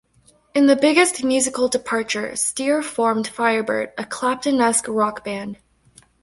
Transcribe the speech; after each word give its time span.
In 0.55 0.65
the 0.65 0.75
biggest 0.75 1.23
musical 1.23 1.67
departure, 1.67 2.35
Steer 2.35 2.81
formed 2.81 3.27
Firebird, 3.27 3.93
a 3.99 4.03
Clapton-esque 4.03 4.87
rock 4.87 5.23
band. 5.23 5.59